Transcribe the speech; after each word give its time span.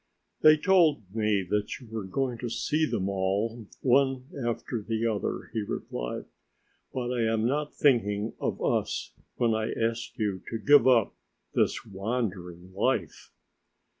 "They 0.41 0.57
told 0.57 1.13
me 1.13 1.43
that 1.43 1.79
you 1.79 1.85
were 1.87 2.05
going 2.05 2.39
to 2.39 2.49
see 2.49 2.87
them 2.87 3.07
all, 3.07 3.67
one 3.83 4.25
after 4.47 4.81
the 4.81 5.05
other," 5.05 5.51
he 5.53 5.61
replied, 5.61 6.25
"but 6.91 7.11
I 7.13 7.21
am 7.31 7.45
not 7.45 7.75
thinking 7.75 8.33
of 8.39 8.59
us 8.63 9.11
when 9.35 9.53
I 9.53 9.71
ask 9.73 10.17
you 10.17 10.41
to 10.49 10.57
give 10.57 10.87
up 10.87 11.13
this 11.53 11.85
wandering 11.85 12.73
life." 12.73 13.31